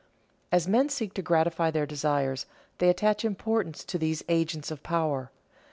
As 0.51 0.67
men 0.67 0.89
seek 0.89 1.13
to 1.13 1.21
gratify 1.21 1.69
their 1.69 1.85
desires, 1.85 2.47
they 2.79 2.89
attach 2.89 3.23
importance 3.23 3.83
to 3.83 3.99
these 3.99 4.23
agents 4.27 4.71
of 4.71 4.81
power. 4.81 5.29